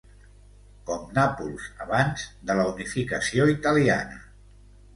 [0.89, 4.21] Com Nàpols abans de la unificació italiana...